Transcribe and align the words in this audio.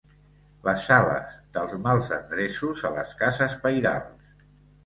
Les 0.67 0.85
sales 0.91 1.35
dels 1.57 1.75
mals 1.83 2.09
endreços 2.17 2.87
a 2.91 2.91
les 2.97 3.15
cases 3.23 3.59
pairals. 3.67 4.37